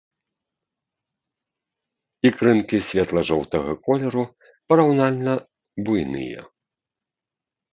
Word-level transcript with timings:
Ікрынкі 2.29 2.77
светла-жоўтага 2.87 3.71
колеру, 3.89 4.23
параўнальна 4.73 5.33
буйныя. 5.87 6.39